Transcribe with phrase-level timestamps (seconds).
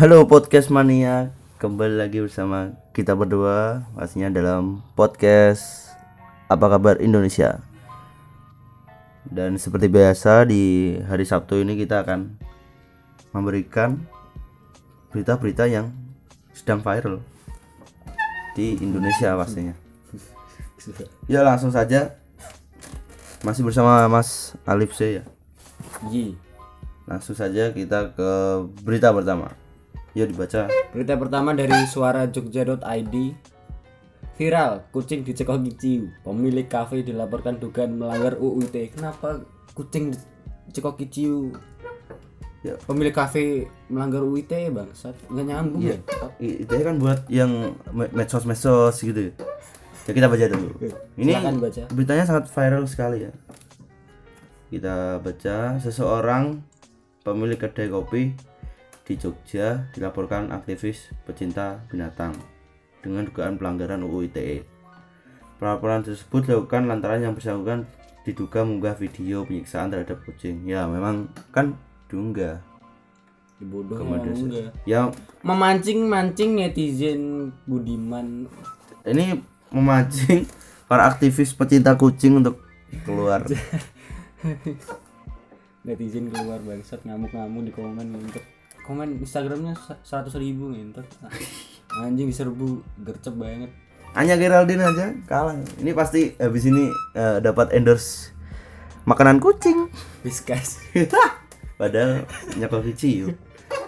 [0.00, 1.28] Halo podcast mania,
[1.60, 5.92] kembali lagi bersama kita berdua pastinya dalam podcast
[6.48, 7.60] Apa Kabar Indonesia.
[9.28, 12.32] Dan seperti biasa di hari Sabtu ini kita akan
[13.36, 14.00] memberikan
[15.12, 15.92] berita-berita yang
[16.56, 17.20] sedang viral
[18.56, 19.76] di Indonesia pastinya.
[21.28, 22.16] Ya langsung saja
[23.44, 25.24] masih bersama Mas Alif C ya.
[26.08, 26.40] Yi.
[27.04, 28.30] Langsung saja kita ke
[28.80, 29.59] berita pertama.
[30.12, 30.66] Ya dibaca.
[30.90, 33.14] Berita pertama dari suara jogja.id
[34.40, 36.08] Viral, kucing dicekoki ciu.
[36.24, 39.44] Pemilik kafe dilaporkan dugaan melanggar UU ITE Kenapa
[39.76, 40.16] kucing
[40.64, 41.52] dicekoki ciu?
[42.64, 42.80] Ya.
[42.88, 45.12] Pemilik kafe melanggar UU ITE bangsat.
[45.28, 45.96] Nggak nyambung ya?
[46.40, 49.32] I- itu kan buat yang me- medsos-medsos gitu ya.
[50.08, 50.72] Kita baca dulu.
[51.20, 51.82] Ini baca.
[51.92, 53.32] beritanya sangat viral sekali ya.
[54.72, 56.64] Kita baca seseorang
[57.20, 58.32] pemilik kedai kopi
[59.10, 62.30] di Jogja dilaporkan aktivis pecinta binatang
[63.02, 64.62] dengan dugaan pelanggaran UU ITE
[65.58, 67.90] pelaporan tersebut dilakukan lantaran yang bersangkutan
[68.24, 70.64] diduga mengunggah video penyiksaan terhadap kucing.
[70.64, 71.76] Ya memang kan
[72.08, 72.64] diunggah.
[73.60, 75.12] Enggak ya.
[75.44, 78.48] Memancing-mancing netizen budiman.
[79.04, 79.36] Ini
[79.68, 80.48] memancing
[80.88, 82.64] para aktivis pecinta kucing untuk
[83.04, 83.44] keluar.
[85.84, 87.04] Netizen keluar bangsat.
[87.04, 88.59] Ngamuk-ngamuk di komen ngentot
[88.90, 91.06] Komen Instagramnya seratus ribu ngentot
[91.94, 93.70] Anjing diserbu gercep banget.
[94.18, 95.54] Hanya Geraldine aja kalah.
[95.78, 98.34] Ini pasti habis ini eh, dapat endorse
[99.06, 99.86] makanan kucing.
[100.26, 100.82] Whiskas.
[101.78, 102.26] Padahal
[102.58, 103.38] nyekal ciu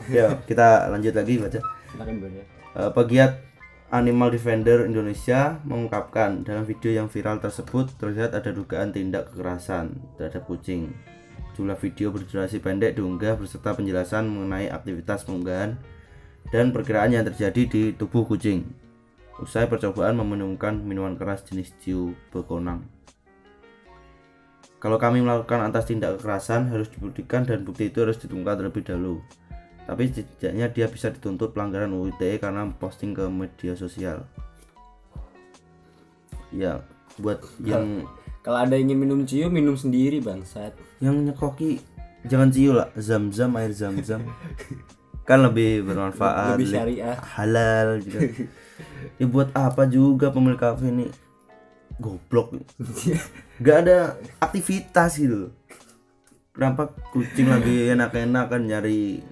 [0.06, 1.58] ya kita lanjut lagi baca.
[1.58, 3.42] Eh, pegiat
[3.90, 10.46] Animal Defender Indonesia mengungkapkan dalam video yang viral tersebut terlihat ada dugaan tindak kekerasan terhadap
[10.46, 10.94] kucing.
[11.52, 15.76] Jumlah video berdurasi pendek diunggah beserta penjelasan mengenai aktivitas pengunggahan
[16.48, 18.64] dan perkiraan yang terjadi di tubuh kucing.
[19.40, 22.84] Usai percobaan meminumkan minuman keras jenis ciu bekonang.
[24.80, 29.22] Kalau kami melakukan atas tindak kekerasan harus dibuktikan dan bukti itu harus ditemukan terlebih dahulu
[29.82, 34.22] tapi setidaknya dia bisa dituntut pelanggaran UU ITE karena posting ke media sosial
[36.54, 36.86] ya
[37.18, 38.06] buat yang
[38.42, 40.74] Kalau ada ingin minum ciu minum sendiri bangsat.
[40.98, 41.78] yang nyekoki
[42.22, 44.22] jangan ciu lah zam-zam air zam-zam
[45.22, 47.18] kan lebih bermanfaat Lebih syariah.
[47.32, 48.18] halal juga
[49.18, 51.06] ya buat apa juga pemilik kafe ini
[51.96, 52.54] goblok
[53.58, 53.98] nggak ada
[54.38, 55.50] aktivitas gitu
[56.52, 59.22] kenapa kucing lagi enak-enak kan nyari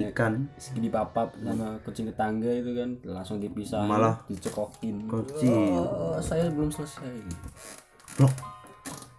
[0.00, 5.06] ikan Segi dipapap sama kucing tetangga itu kan langsung dipisah Malah dicekokin.
[5.06, 7.10] kucing Oh, saya belum selesai.
[8.16, 8.30] Blok.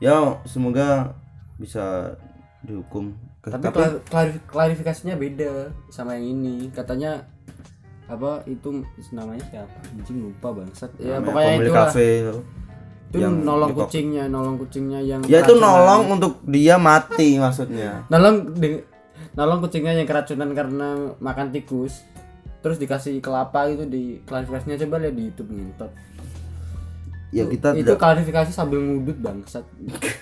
[0.02, 1.14] Ya semoga
[1.56, 2.18] bisa
[2.62, 3.14] dihukum.
[3.40, 6.70] Tapi klar- klarif- klarifikasinya beda sama yang ini.
[6.70, 7.26] Katanya
[8.06, 9.78] apa itu namanya siapa?
[9.88, 10.90] Anjing lupa bangsat.
[10.98, 11.78] Ya namanya pokoknya itu lah.
[11.88, 12.38] kafe itu.
[13.12, 18.08] Yang nolong dikok- kucingnya, nolong kucingnya yang Ya itu nolong untuk dia mati maksudnya.
[18.08, 18.84] nolong di-
[19.32, 22.04] nolong kucingnya yang keracunan karena makan tikus
[22.60, 25.92] terus dikasih kelapa itu di klarifikasinya coba lihat di YouTube ngintot
[27.32, 29.64] Ya kita itu tidak klarifikasi sambil ngudut bangsat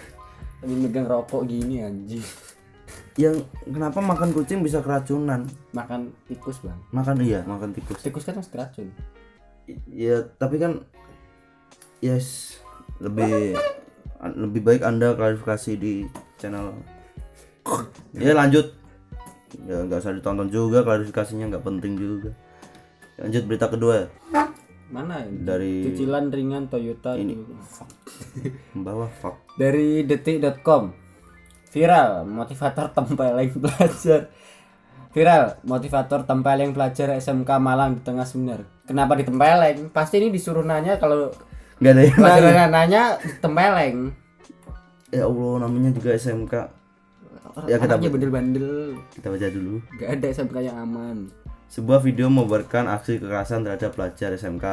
[0.62, 2.22] sambil megang rokok gini anjing.
[3.18, 5.44] Yang kenapa makan kucing bisa keracunan?
[5.74, 6.80] makan tikus bang.
[6.94, 8.00] Makan iya, makan tikus.
[8.00, 8.88] tikus kan pasti racun
[9.90, 10.82] Ya tapi kan
[12.02, 12.58] yes
[13.02, 13.58] lebih
[14.24, 15.94] lebih baik Anda klarifikasi di
[16.38, 16.78] channel.
[18.18, 18.74] Ya lanjut.
[19.66, 22.34] Ya nggak usah ditonton juga klarifikasinya nggak penting juga.
[23.22, 24.10] Lanjut berita kedua.
[24.90, 27.34] Mana Dari- cicilan ringan Toyota Ini.
[27.34, 27.54] itu.
[28.74, 29.38] membawa fuck.
[29.56, 30.92] Dari detik.com
[31.70, 34.34] viral motivator tempeleng pelajar
[35.10, 38.66] viral motivator tempeleng pelajar SMK Malang di tengah seminar.
[38.86, 39.94] Kenapa ditempeleng?
[39.94, 41.30] Pasti ini disuruh nanya kalau
[41.78, 42.68] nggak ada yang nanya.
[42.68, 43.04] nanya
[43.40, 44.12] tempeleng
[45.10, 46.54] ya Allah namanya juga SMK
[47.66, 48.98] ya kita bandel-bandel.
[49.12, 49.82] Kita baca dulu.
[49.98, 51.28] Gak ada SMK yang aman
[51.70, 54.66] sebuah video membuarkan aksi kekerasan terhadap pelajar SMK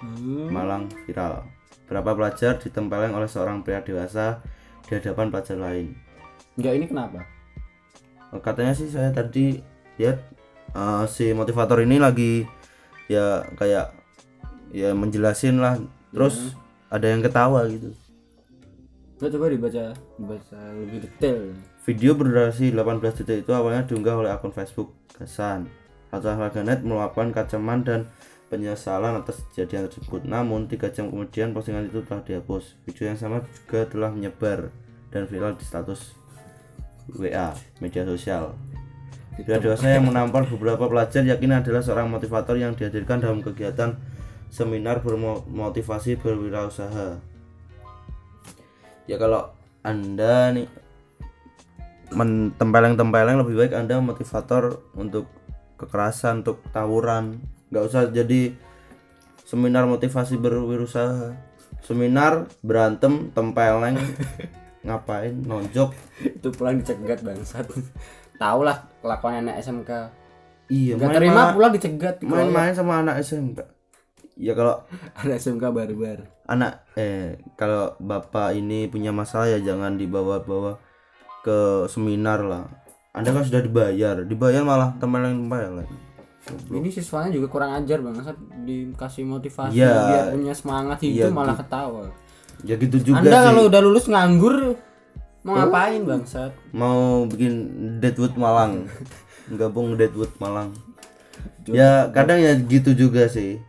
[0.00, 0.48] Hmm.
[0.48, 1.44] Malang viral.
[1.84, 4.40] Berapa pelajar ditempeleng oleh seorang pria dewasa
[4.88, 5.92] di hadapan pelajar lain.
[6.56, 7.20] Enggak ini kenapa?
[8.40, 9.60] Katanya sih saya tadi
[10.00, 10.22] lihat
[10.72, 12.46] eh, si motivator ini lagi
[13.10, 13.92] ya kayak
[14.72, 15.76] ya menjelasin lah.
[16.10, 16.56] Terus
[16.88, 17.92] ada yang ketawa gitu.
[19.20, 19.84] Nggak coba dibaca
[20.16, 21.52] dibaca lebih detail.
[21.84, 25.68] Video berdurasi 18 detik itu awalnya diunggah oleh akun Facebook Gasan.
[26.10, 28.00] Ratusan warganet meluapkan kacaman dan
[28.50, 30.26] penyesalan atas kejadian tersebut.
[30.26, 32.74] Namun, tiga jam kemudian postingan itu telah dihapus.
[32.84, 34.74] Video yang sama juga telah menyebar
[35.14, 36.18] dan viral di status
[37.14, 38.54] WA media sosial.
[39.40, 43.96] Pria dewasa yang menampar beberapa pelajar yakin adalah seorang motivator yang dihadirkan dalam kegiatan
[44.52, 47.16] seminar bermotivasi berwirausaha.
[49.08, 49.48] Ya kalau
[49.80, 50.68] anda nih
[52.12, 55.24] mentempeleng-tempeleng lebih baik anda motivator untuk
[55.80, 57.40] kekerasan, untuk tawuran.
[57.70, 58.52] nggak usah jadi
[59.42, 61.32] seminar motivasi berwirausaha.
[61.80, 63.96] Seminar berantem, tempeleng,
[64.84, 65.90] ngapain, nonjok.
[66.20, 67.64] itu pulang dicegat bangsat
[68.34, 69.90] tau lah kelakuan anak SMK
[70.66, 73.60] Iya, nggak terima main- pula dicegat main-main sama anak SMK.
[74.34, 74.80] Ya kalau
[75.20, 80.80] anak SMK barbar anak eh kalau bapak ini punya masalah ya jangan dibawa-bawa
[81.40, 82.64] ke seminar lah
[83.10, 84.22] anda kan sudah dibayar.
[84.22, 85.86] Dibayar malah tempeleng tempeleng
[86.70, 88.34] ini siswanya juga kurang ajar bangsat
[88.64, 89.92] dikasih motivasi Iya.
[89.92, 92.04] biar punya semangat hidup Iya, malah ketawa.
[92.60, 93.46] Ya gitu juga anda sih.
[93.46, 94.56] kalau udah lulus nganggur
[95.40, 97.52] mau ngapain bangsat mau bikin
[98.02, 98.88] Deadwood Malang.
[99.58, 100.74] Gabung Deadwood Malang.
[101.70, 103.60] Ya kadang ya gitu juga sih.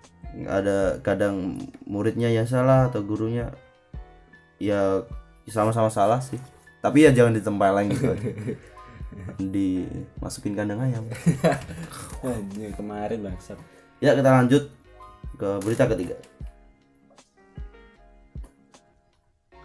[0.47, 3.51] Ada kadang muridnya yang salah atau gurunya.
[4.57, 5.05] Ya
[5.45, 6.39] sama-sama salah sih.
[6.81, 8.31] Tapi ya jangan ditempeleng gitu aja.
[9.37, 11.03] Dimasukin kandang ayam
[12.25, 13.57] Anjir, kemarin bangsat
[14.01, 14.63] Ya kita lanjut
[15.37, 16.17] ke berita ketiga.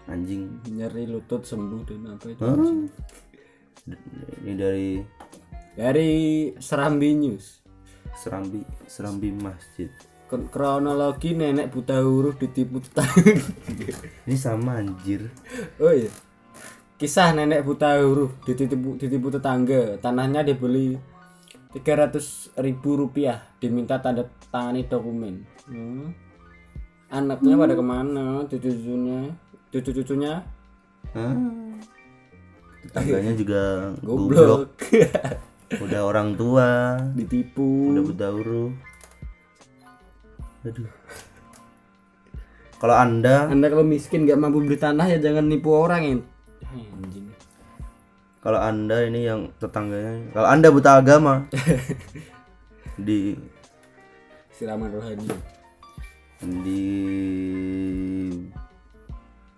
[0.06, 0.60] Anjing.
[0.70, 2.80] nyeri lutut sembuh dan apa itu anjing?
[4.44, 4.88] Ini dari
[5.74, 6.10] dari
[6.60, 7.64] Serambi News
[8.12, 9.88] Serambi Serambi Masjid.
[10.26, 13.38] Kronologi nenek buta huruf ditipu tetangga
[14.26, 15.30] Ini sama anjir.
[15.78, 16.10] oh iya
[16.96, 20.00] kisah nenek buta huruf ditipu ditipu tetangga.
[20.00, 20.96] Tanahnya dibeli
[21.76, 23.44] 300 ribu rupiah.
[23.60, 25.44] Diminta tanda tangani dokumen.
[25.66, 26.14] Hmm.
[27.06, 28.42] anaknya pada ke mana?
[28.50, 29.30] Cucu-cucunya
[29.70, 30.42] cucu-cucunya
[31.14, 31.34] Hah?
[32.90, 33.62] Tetangganya juga
[34.06, 34.74] goblok.
[34.74, 34.74] goblok.
[35.86, 37.94] Udah orang tua, ditipu.
[37.94, 38.74] Udah buta huruf.
[40.66, 40.90] Aduh.
[42.76, 46.14] Kalau Anda, anda kalau miskin gak mampu beli tanah ya jangan nipu orang ya
[46.74, 47.28] anjing.
[48.42, 51.50] Kalau Anda ini yang tetangganya, kalau Anda buta agama
[53.06, 53.34] di
[54.54, 55.28] siraman rohani
[56.62, 56.84] di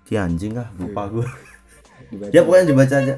[0.08, 1.28] di anjing ah lupa gue
[2.08, 2.32] dibaca.
[2.32, 3.16] Ya pokoknya dibaca aja.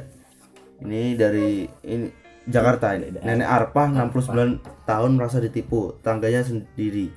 [0.81, 2.11] Ini dari ini
[2.51, 3.15] Jakarta ini.
[3.15, 5.95] Nenek Arpa 69 tahun merasa ditipu.
[6.03, 7.15] Tangganya sendiri.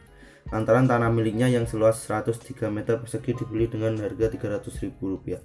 [0.54, 5.42] Lantaran tanah miliknya yang seluas 103 meter persegi dibeli dengan harga 300 ribu rupiah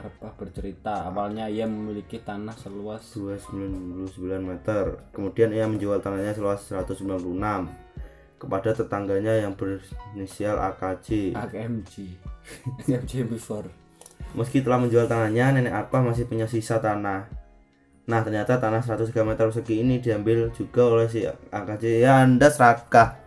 [0.00, 7.20] Arpa bercerita awalnya ia memiliki tanah seluas 299 meter kemudian ia menjual tanahnya seluas 196
[8.40, 12.16] kepada tetangganya yang berinisial AKC AKMG
[12.80, 13.68] AKMG before
[14.30, 17.26] Meski telah menjual tanahnya, nenek Arpa masih punya sisa tanah.
[18.06, 22.02] Nah, ternyata tanah 103 meter persegi ini diambil juga oleh si AKC.
[22.02, 23.18] Ya, Anda serakah.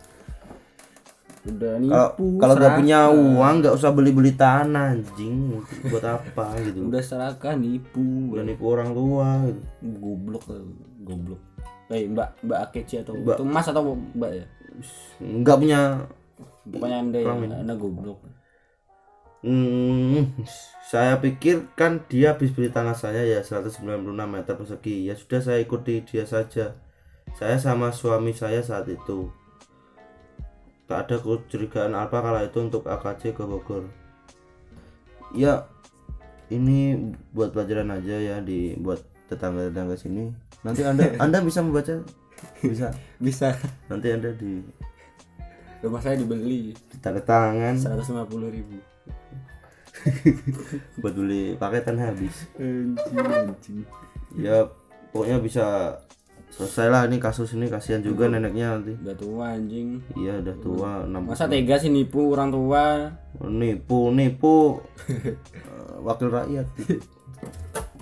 [1.44, 2.78] Udah nipu kalau nggak serakah.
[2.78, 5.60] punya uang, nggak usah beli-beli tanah, anjing.
[5.84, 6.88] Buat apa gitu?
[6.88, 9.62] udah serakah nipu Udah nipu orang tua gitu.
[10.00, 10.64] goblok eh,
[11.00, 11.42] goblok
[11.90, 13.36] eh mbak mbak AKC atau Mbak.
[13.36, 14.46] itu mas atau mbak ya
[15.20, 15.80] Nggak punya
[16.66, 17.52] pokoknya anda Kelamin.
[17.54, 18.20] anda goblok
[19.44, 20.32] Hmm,
[20.82, 23.84] saya pikir kan dia habis beli tanah saya ya 196
[24.24, 25.04] meter persegi.
[25.04, 26.80] Ya sudah saya ikuti dia saja.
[27.34, 29.28] Saya sama suami saya saat itu.
[30.88, 33.88] Tak ada kecurigaan apa kala itu untuk AKC ke Bogor.
[35.34, 35.66] Ya,
[36.52, 40.30] ini buat pelajaran aja ya di buat tetangga-tetangga sini.
[40.62, 42.04] Nanti Anda Anda bisa membaca
[42.60, 42.92] bisa.
[43.18, 43.56] bisa
[43.88, 44.60] Nanti Anda di
[45.84, 46.72] rumah saya dibeli
[47.04, 48.80] tanda tangan 150 ribu
[51.04, 52.48] buat beli paketan habis.
[52.56, 53.80] anjing anjing
[54.40, 54.64] ya
[55.12, 55.66] pokoknya bisa
[56.54, 58.94] selesai lah ini kasus ini kasihan juga neneknya nanti.
[59.02, 60.00] Udah tua anjing.
[60.14, 63.10] Iya udah tua enam masa tega sih nipu orang tua?
[63.46, 64.58] Nipu nipu.
[65.74, 66.68] Eh, wakil rakyat.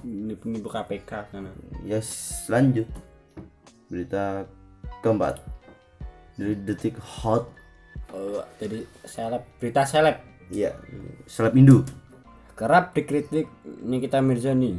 [0.03, 1.47] Nipu nipu KPK kan?
[1.87, 2.85] Yes lanjut.
[3.87, 4.45] Berita
[4.99, 5.39] keempat.
[6.35, 7.47] Dari detik hot.
[8.11, 10.19] Oh, jadi seleb berita seleb?
[10.51, 10.75] Ya
[11.31, 11.87] seleb Indo
[12.61, 14.77] kerap dikritik Nikita Mirzani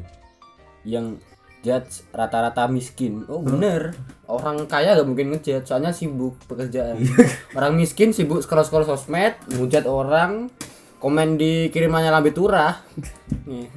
[0.86, 1.18] yang
[1.62, 3.22] judge rata-rata miskin.
[3.30, 3.94] Oh bener,
[4.26, 6.98] orang kaya gak mungkin ngejudge soalnya sibuk pekerjaan.
[7.58, 10.50] orang miskin sibuk scroll-scroll sosmed, ngujat orang,
[10.98, 12.82] komen di kirimannya lambe turah.
[13.48, 13.70] Nih.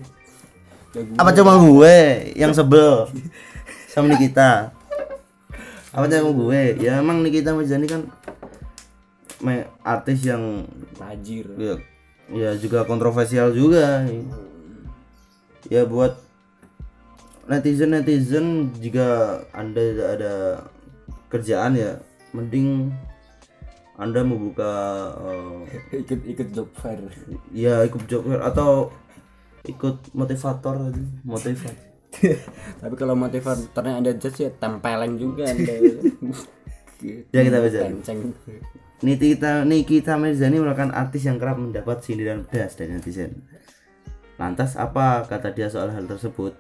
[0.95, 1.11] Jago.
[1.19, 1.95] apa cuma gue
[2.39, 3.11] yang sebel
[3.91, 4.71] sama Nikita
[5.91, 8.07] apa cuma gue ya emang Nikita Mirzani kan
[9.43, 10.63] me- artis yang
[10.95, 11.51] Tajir.
[11.59, 11.75] ya,
[12.31, 14.07] ya juga kontroversial juga
[15.67, 16.15] ya buat
[17.45, 18.47] netizen netizen
[18.81, 20.33] jika anda tidak ada
[21.29, 21.91] kerjaan ya
[22.33, 22.89] mending
[23.95, 24.73] anda membuka
[25.23, 26.99] eh, ikut ikut job fair.
[27.55, 28.91] Ya ikut job fair atau
[29.63, 31.85] ikut motivator gitu, motivator.
[32.83, 35.73] Tapi kalau motivatornya anda judge ya tempeleng juga anda.
[37.31, 38.31] Ya kita baca kenceng
[39.03, 43.43] Nikita Nikita Mirzani merupakan artis yang kerap mendapat sindiran pedas dari netizen.
[44.39, 46.55] Lantas apa kata dia soal hal tersebut?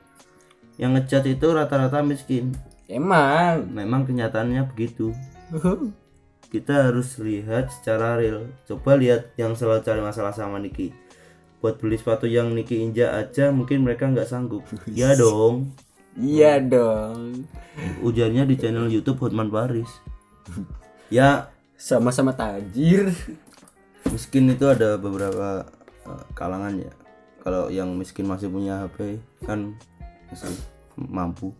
[0.75, 2.55] Yang ngejat itu rata-rata miskin.
[2.85, 5.15] emang Memang kenyataannya begitu.
[6.53, 8.47] Kita harus lihat secara real.
[8.69, 10.93] Coba lihat yang selalu cari masalah sama Niki.
[11.59, 14.63] Buat beli sepatu yang Niki injak aja mungkin mereka nggak sanggup.
[14.91, 15.75] Ya dong.
[16.15, 17.43] iya dong
[17.99, 19.89] Ujarnya di channel YouTube Hotman Paris.
[21.13, 23.11] Ya sama-sama tajir
[24.09, 25.67] miskin itu ada beberapa
[26.07, 26.93] eh, kalangan ya
[27.43, 29.75] kalau yang miskin masih punya HP kan
[30.35, 30.59] masih
[30.99, 31.55] mampu.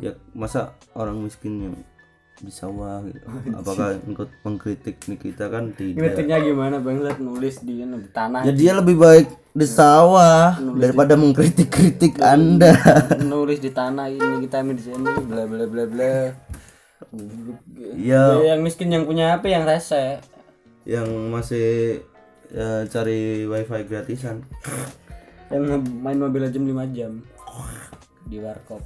[0.00, 1.76] Ya masa orang miskin yang
[2.40, 3.22] di sawah gitu.
[3.60, 6.00] apakah ikut mengkritik nih kita kan tidak.
[6.02, 6.82] Kritiknya gimana?
[6.82, 8.42] Bang Zat nulis di, di tanah.
[8.48, 12.74] Ya dia lebih baik di sawah daripada mengkritik-kritik anda.
[13.22, 16.14] nulis di tanah ini kita ambil di sini bla bla bla bla.
[17.94, 18.40] Ya.
[18.40, 20.18] Ya, yang miskin yang punya HP yang rese.
[20.82, 21.68] Yang masih
[22.50, 24.42] ya, cari wifi gratisan.
[25.54, 27.22] Yang main Mobile Legends 5 jam
[28.28, 28.80] di warkop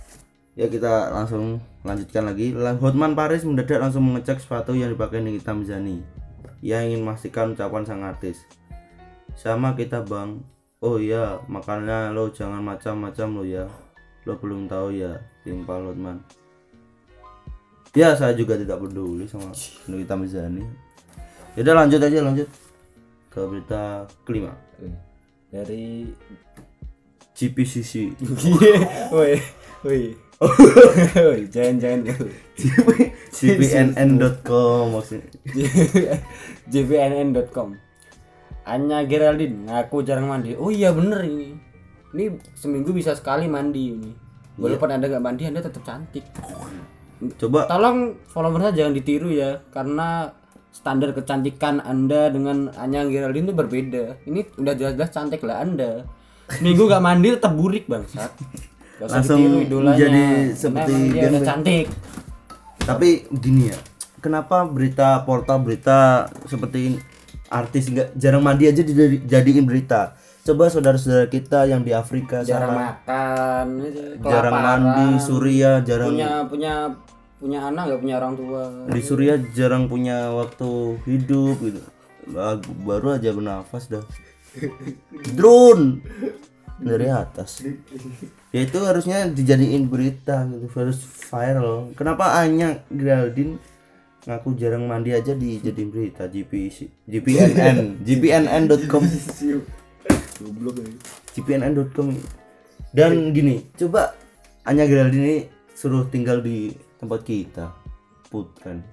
[0.58, 2.50] Ya kita langsung lanjutkan lagi.
[2.50, 6.02] La- Hotman Paris mendadak langsung mengecek sepatu yang dipakai Nikita Mirzani.
[6.66, 8.42] Ia ingin memastikan ucapan sang artis.
[9.38, 10.42] Sama kita bang.
[10.82, 13.70] Oh iya, makanya lo jangan macam-macam lo ya.
[14.26, 16.26] Lo belum tahu ya, timpal Hotman.
[17.94, 19.54] Ya saya juga tidak peduli sama
[19.86, 20.66] Nikita Mirzani.
[21.54, 22.48] Yaudah lanjut aja lanjut
[23.30, 24.58] ke berita kelima.
[25.54, 26.10] dari
[27.38, 28.18] GPCC.
[29.14, 29.38] woi
[29.86, 30.10] woi.
[31.14, 32.00] Woi jangan jangan
[33.30, 35.30] CPNN.com maksudnya.
[36.66, 37.78] jpnn.com
[38.66, 40.58] Anya Geraldine ngaku jarang mandi.
[40.58, 41.54] Oh iya bener ini.
[42.10, 42.24] Ini
[42.58, 44.10] seminggu bisa sekali mandi ini.
[44.58, 46.26] Walaupun anda nggak mandi anda tetap cantik.
[47.38, 47.70] Coba.
[47.70, 50.34] Tolong followersnya jangan ditiru ya karena
[50.74, 54.04] standar kecantikan anda dengan Anya Geraldine itu berbeda.
[54.26, 56.17] Ini udah jelas-jelas cantik lah anda
[56.50, 58.32] seminggu gak mandi tetap burik bangsat
[58.98, 59.62] Langsung
[59.94, 61.86] jadi seperti dia udah cantik.
[62.82, 63.78] Tapi gini ya
[64.18, 66.98] kenapa berita portal berita seperti ini
[67.46, 70.18] artis nggak jarang mandi aja dijadi- jadiin berita?
[70.42, 73.66] Coba saudara-saudara kita yang di Afrika jarang sana makan
[74.18, 76.74] jarang kelaparan, mandi Suria jarang punya punya
[77.38, 78.62] punya anak nggak punya orang tua?
[78.90, 80.70] Di Suria jarang punya waktu
[81.06, 81.80] hidup gitu.
[82.28, 84.02] Ba- baru aja bernafas dah
[85.36, 86.02] drone.
[86.78, 87.66] Dari atas.
[88.54, 90.70] Ya itu harusnya dijadiin berita gitu.
[90.78, 91.90] Harus viral.
[91.98, 93.58] Kenapa Anya Geraldine
[94.28, 96.28] ngaku jarang mandi aja dijadiin berita?
[96.28, 99.02] GPC GPNN GPNN.com
[101.32, 102.08] GPNN.com
[102.92, 104.12] dan gini coba
[104.68, 105.38] Anya Geraldine ini
[105.72, 107.72] suruh tinggal di tempat kita
[108.28, 108.84] putran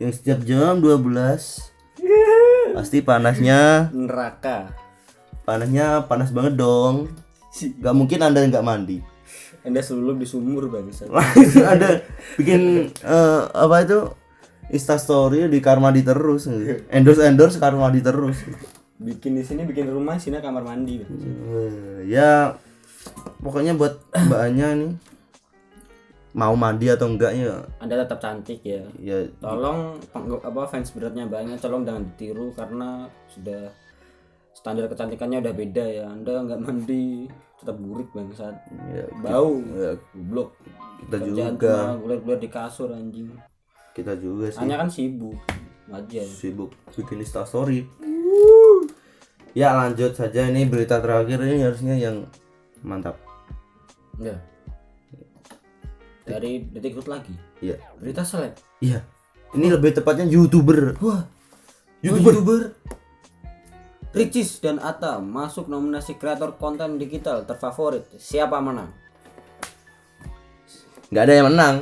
[0.00, 4.72] yang setiap jam 12 pasti panasnya neraka
[5.48, 7.08] panasnya panas banget dong.
[7.56, 9.00] Gak mungkin anda nggak mandi.
[9.64, 12.04] Anda selalu di sumur Langsung ada
[12.36, 14.00] bikin eh, apa itu?
[14.68, 16.44] Insta story di Karmadi terus.
[16.92, 18.36] Endorse endorse Karmadi terus.
[19.00, 22.52] Bikin di sini bikin rumah sini kamar mandi Eh, ya
[23.40, 24.92] pokoknya buat mbaknya nih
[26.36, 27.64] mau mandi atau enggak ya.
[27.80, 28.84] Anda tetap cantik ya.
[29.00, 29.24] Ya.
[29.40, 29.96] Tolong
[30.44, 33.72] apa fans beratnya banyak tolong jangan ditiru karena sudah
[34.54, 36.04] standar kecantikannya udah beda ya.
[36.08, 37.28] Anda nggak mandi
[37.58, 38.54] tetap burik bangsat.
[38.94, 39.58] Ya, bau.
[39.74, 40.54] ya, goblok.
[41.04, 41.72] Kita kerjaan juga.
[41.74, 43.28] cuma guler-guler di kasur anjing.
[43.94, 44.60] Kita juga sih.
[44.62, 45.38] Hanya kan sibuk.
[45.88, 47.88] Aja sibuk bikin Insta story
[49.56, 50.44] ya lanjut saja.
[50.52, 52.28] Ini berita terakhir ini harusnya yang
[52.84, 53.16] mantap.
[54.20, 54.36] Ya
[56.28, 57.32] dari detik lagi?
[57.64, 57.80] Iya.
[57.96, 58.52] berita seleb?
[58.84, 59.00] Iya.
[59.56, 61.00] Ini lebih tepatnya youtuber.
[61.00, 61.24] wah.
[62.04, 62.76] Youtuber
[64.18, 68.90] Ricis dan Atta masuk nominasi kreator konten digital terfavorit siapa menang
[71.08, 71.76] Nggak ada yang menang.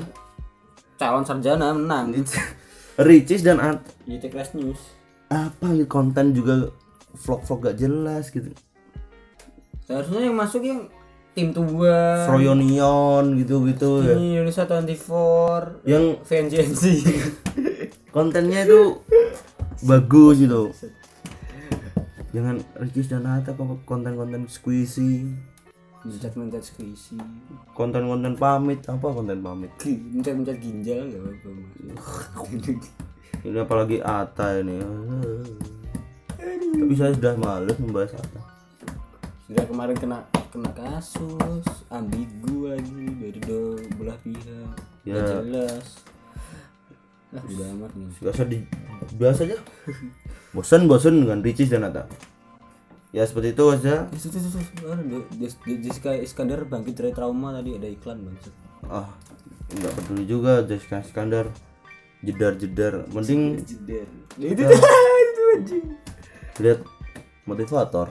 [0.96, 2.12] calon sarjana menang
[3.08, 4.80] Ricis dan At YouTube Crash News
[5.26, 6.70] apa konten juga
[7.16, 8.52] vlog-vlog gak jelas gitu.
[9.82, 10.86] seharusnya yang masuk yang
[11.34, 14.14] tim tua Froyonion gitu-gitu ya.
[14.16, 16.82] Indonesia 24 Yang VNGNC
[18.16, 19.02] kontennya itu
[19.84, 20.72] bagus gitu.
[22.36, 25.24] Jangan Ricis dan Atta kok konten-konten squishy.
[26.06, 27.18] mencet-mencet skrisi
[27.74, 31.42] konten-konten pamit apa konten pamit mencet-mencet ginjal Mas.
[33.46, 34.78] ini apalagi Ata ini
[36.78, 38.40] tapi saya sudah males membahas Ata
[39.50, 40.18] sudah kemarin kena
[40.54, 45.22] kena kasus ambigu lagi dari dua belah pihak Ya.
[45.22, 46.02] Jelas
[47.44, 48.58] udah amat nih biasa di
[49.16, 49.58] biasa aja.
[50.56, 52.08] Bosan bosan dengan Ricis dan Ata
[53.14, 55.24] ya seperti itu aja tuh tuh
[55.80, 58.36] Jessica Iskandar bangkit dari trauma tadi ada iklan bang
[58.92, 59.08] ah
[59.72, 61.50] nggak peduli juga Jessica Iskandar.
[62.24, 63.04] Jedar jedar.
[63.12, 64.08] Mending jeder
[64.40, 64.62] itu
[65.22, 65.84] itu anjing.
[66.58, 66.80] Lihat
[67.44, 68.08] motivator.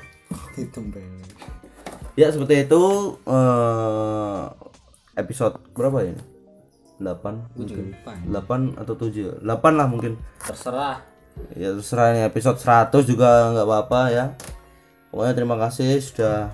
[2.15, 2.83] Ya seperti itu
[3.27, 4.43] eh,
[5.19, 6.15] episode berapa ya
[6.99, 8.11] 8 gue juga lupa
[8.47, 10.15] 8 atau 7 8 lah mungkin.
[10.39, 11.03] Terserah.
[11.51, 14.25] Ya terserah ini episode 100 juga nggak apa-apa ya.
[15.11, 16.51] Pokoknya terima kasih sudah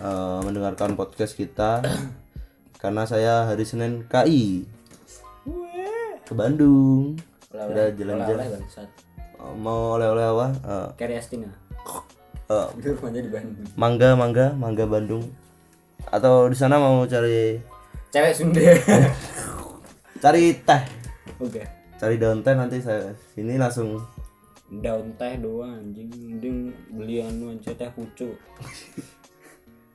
[0.00, 1.84] eh, mendengarkan podcast kita.
[2.82, 4.64] Karena saya hari Senin KI
[6.24, 7.20] ke Bandung.
[7.52, 8.60] Udah jalan-jalan.
[8.64, 10.46] Eh, mau oleh-oleh apa?
[10.96, 11.52] Carry Astina.
[12.78, 13.66] Itu rumahnya di Bandung.
[13.76, 15.24] Mangga mangga mangga Bandung.
[16.08, 17.58] Atau di sana mau cari
[18.16, 18.60] cewek Sunda
[20.20, 20.82] cari teh.
[21.40, 21.62] Oke.
[21.96, 24.00] Cari daun teh nanti saya sini langsung.
[24.68, 26.10] Daun teh doang anjing.
[26.12, 28.36] Mending beli anu aja teh pucuk.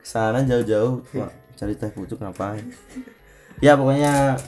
[0.01, 1.06] Ke sana jauh-jauh
[1.58, 2.66] cari teh pucuk ngapain?
[3.62, 4.40] Ya pokoknya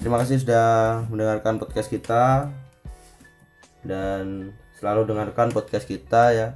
[0.00, 2.52] terima kasih sudah mendengarkan podcast kita.
[3.80, 6.48] Dan selalu dengarkan podcast kita ya.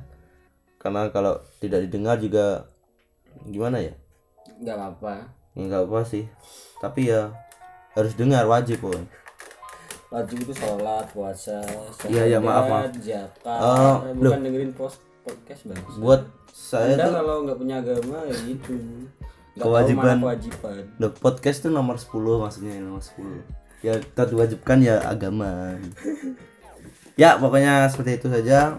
[0.77, 2.69] Karena kalau tidak didengar juga
[3.49, 3.97] gimana ya?
[4.61, 5.15] Nggak apa-apa.
[5.57, 6.29] Ya nggak apa sih.
[6.85, 7.33] Tapi ya
[7.95, 9.03] harus dengar wajib pun.
[10.11, 11.59] Wajib itu sholat puasa
[12.07, 12.87] Iya, iya, maaf, maaf.
[13.03, 16.23] zakat Oh, bukan dengerin post podcast bang buat
[16.55, 18.73] saya anda tuh kalau nggak punya agama ya gitu.
[19.55, 20.17] Nggak Kewajiban.
[20.23, 20.83] kewajiban.
[21.03, 23.43] Loh, podcast tuh nomor 10 maksudnya nomor 10
[23.83, 25.77] ya kita diwajibkan ya agama.
[27.15, 28.79] Ya pokoknya seperti itu saja.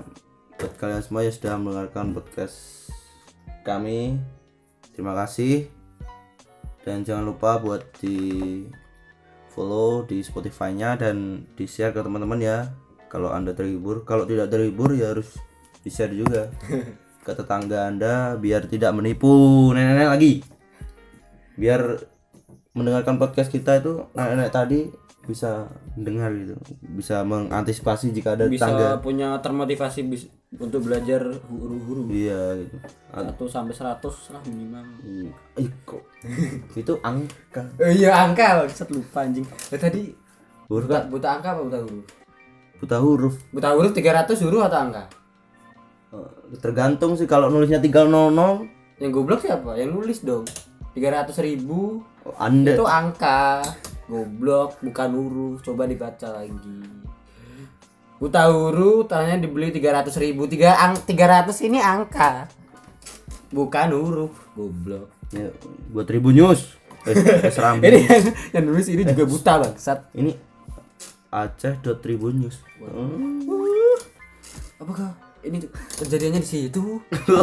[0.55, 2.88] Buat kalian semua yang sudah mendengarkan podcast
[3.62, 4.19] kami
[4.95, 5.67] terima kasih.
[6.82, 8.17] Dan jangan lupa buat di
[9.56, 12.58] follow di Spotify-nya dan di share ke teman-teman ya.
[13.08, 14.04] Kalau anda terhibur.
[14.04, 15.39] Kalau tidak terhibur ya harus
[15.80, 16.52] di share juga
[17.26, 20.34] ke tetangga anda biar tidak menipu nenek-nenek lagi.
[21.56, 22.04] Biar
[22.76, 24.80] mendengarkan podcast kita itu nenek-nenek tadi
[25.26, 25.66] bisa
[25.98, 26.56] mendengar gitu.
[26.82, 32.08] Bisa mengantisipasi jika ada bisa tetangga punya termotivasi bis- untuk belajar huru-huru.
[32.08, 32.76] Iya gitu.
[33.12, 34.86] Satu sampai seratus lah minimal.
[35.58, 36.04] Ih, kok?
[36.82, 37.66] Itu angka.
[37.82, 39.46] Eh, iya angka bangsat lupa anjing.
[39.74, 40.14] Eh, tadi
[40.70, 42.06] huruf buta, buta angka apa buta huruf?
[42.80, 43.36] Buta huruf.
[43.52, 45.04] Buta huruf 300 huruf atau angka?
[46.14, 49.76] Eh, tergantung sih kalau nulisnya 300 yang goblok siapa?
[49.76, 50.46] Yang nulis dong.
[50.96, 52.00] 300 ribu.
[52.24, 52.72] Oh, anda.
[52.72, 53.60] Itu angka
[54.06, 56.80] goblok bukan huruf coba dibaca lagi.
[58.22, 60.48] Buta huruf tanya dibeli 300 ribu.
[60.48, 62.48] Tiga ang 300 ini angka.
[63.52, 65.12] Bukan huruf goblok.
[65.34, 65.52] Ya,
[65.91, 66.78] buat ribu news.
[67.06, 70.10] Eh, serambi ini yang, yang nulis ini juga buta bangsat.
[70.18, 70.34] Ini
[71.36, 72.58] Aceh dot Tribun News.
[72.80, 73.44] Hmm.
[74.76, 75.63] apakah ini
[76.00, 77.00] kejadiannya di situ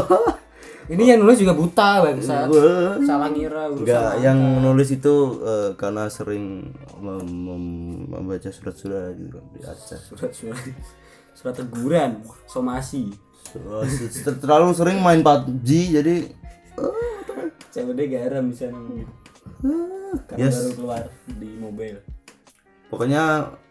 [0.93, 2.95] ini yang nulis juga buta bangsat Wah.
[3.01, 4.23] salah ngira Enggak, angka.
[4.23, 9.99] yang nulis itu eh, karena sering mem- mem- membaca surat-surat gitu kan, di Aceh.
[10.05, 10.63] surat-surat
[11.39, 12.11] surat teguran
[12.45, 13.09] somasi
[13.53, 13.85] Oh,
[14.39, 16.15] terlalu sering main PUBG jadi
[17.69, 19.13] COD garam bisa gitu
[20.27, 20.57] karena Yes.
[20.57, 22.01] baru keluar di mobile
[22.87, 23.23] pokoknya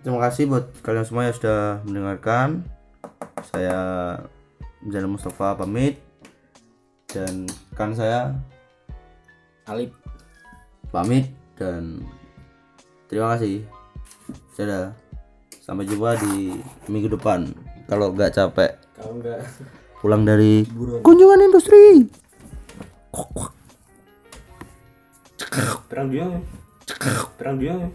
[0.01, 2.65] terima kasih buat kalian semua yang sudah mendengarkan.
[3.43, 3.77] Saya
[4.84, 6.01] Jalan Mustafa pamit
[7.12, 7.47] dan
[7.78, 8.36] kan saya
[9.69, 9.93] Alip
[10.89, 12.02] pamit dan
[13.08, 13.63] terima kasih.
[14.58, 14.91] Dadah.
[15.62, 16.58] Sampai jumpa di
[16.89, 17.54] minggu depan.
[17.86, 19.41] Kalau nggak capek kalau enggak
[19.97, 22.06] pulang dari buron kunjungan industri.
[25.91, 26.39] perang dunia
[27.36, 27.91] perang dunia